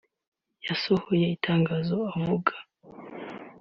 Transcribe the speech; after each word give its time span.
yasohoye 0.65 1.25
itangazo 1.35 1.97
avuga 2.15 2.53